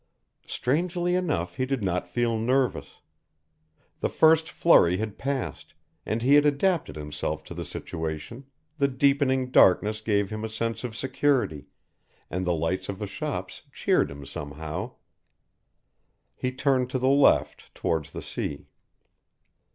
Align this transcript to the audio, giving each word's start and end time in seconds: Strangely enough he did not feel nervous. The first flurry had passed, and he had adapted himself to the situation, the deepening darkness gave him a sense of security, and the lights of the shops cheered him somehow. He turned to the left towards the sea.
Strangely 0.47 1.13
enough 1.13 1.57
he 1.57 1.65
did 1.67 1.83
not 1.83 2.07
feel 2.07 2.35
nervous. 2.39 3.01
The 3.99 4.09
first 4.09 4.49
flurry 4.49 4.97
had 4.97 5.19
passed, 5.19 5.75
and 6.07 6.23
he 6.23 6.33
had 6.33 6.43
adapted 6.43 6.95
himself 6.95 7.43
to 7.43 7.53
the 7.53 7.63
situation, 7.63 8.45
the 8.79 8.87
deepening 8.87 9.51
darkness 9.51 10.01
gave 10.01 10.31
him 10.31 10.43
a 10.43 10.49
sense 10.49 10.83
of 10.83 10.95
security, 10.97 11.65
and 12.31 12.47
the 12.47 12.55
lights 12.55 12.89
of 12.89 12.97
the 12.97 13.05
shops 13.05 13.61
cheered 13.71 14.09
him 14.09 14.25
somehow. 14.25 14.93
He 16.35 16.51
turned 16.51 16.89
to 16.89 16.97
the 16.97 17.07
left 17.07 17.71
towards 17.75 18.09
the 18.11 18.23
sea. 18.23 18.69